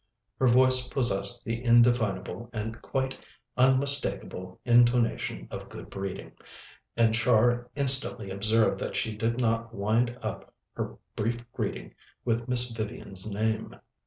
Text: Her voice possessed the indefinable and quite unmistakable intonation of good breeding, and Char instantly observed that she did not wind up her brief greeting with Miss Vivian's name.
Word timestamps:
Her 0.39 0.47
voice 0.47 0.87
possessed 0.87 1.45
the 1.45 1.63
indefinable 1.63 2.49
and 2.51 2.81
quite 2.81 3.19
unmistakable 3.55 4.59
intonation 4.65 5.47
of 5.51 5.69
good 5.69 5.91
breeding, 5.91 6.31
and 6.97 7.13
Char 7.13 7.69
instantly 7.75 8.31
observed 8.31 8.79
that 8.79 8.95
she 8.95 9.15
did 9.15 9.39
not 9.39 9.75
wind 9.75 10.17
up 10.23 10.55
her 10.73 10.97
brief 11.15 11.37
greeting 11.51 11.93
with 12.25 12.47
Miss 12.47 12.71
Vivian's 12.71 13.31
name. 13.31 13.75